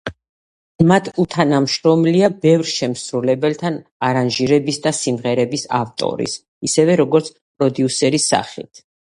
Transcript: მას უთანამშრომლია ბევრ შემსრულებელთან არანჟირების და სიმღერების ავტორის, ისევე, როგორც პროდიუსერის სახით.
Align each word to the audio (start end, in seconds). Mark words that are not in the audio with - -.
მას 0.91 1.09
უთანამშრომლია 1.23 2.29
ბევრ 2.45 2.71
შემსრულებელთან 2.77 3.77
არანჟირების 4.09 4.81
და 4.87 4.95
სიმღერების 5.01 5.67
ავტორის, 5.83 6.41
ისევე, 6.71 6.99
როგორც 7.05 7.31
პროდიუსერის 7.37 8.29
სახით. 8.35 8.85